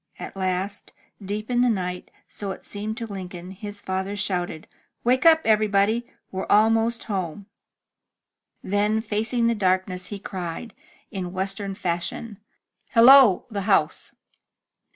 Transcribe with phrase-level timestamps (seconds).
[0.17, 4.67] At last, deep in the night, so it seemed to Lincoln, his father shouted:
[5.03, 6.11] "Wake up, everybody.
[6.31, 7.45] We're almost home."
[8.63, 10.73] Then, MY BOOK HOUSE facing the darkness, he cried,
[11.11, 12.39] in western fashion,
[12.93, 13.45] "Hello!
[13.51, 14.11] the house!